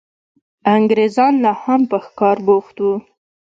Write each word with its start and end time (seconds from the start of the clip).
انګرېزان 0.75 1.33
لا 1.43 1.51
هم 1.63 1.81
په 1.89 1.97
ښکار 2.05 2.37
بوخت 2.45 2.75
وو. 2.83 2.93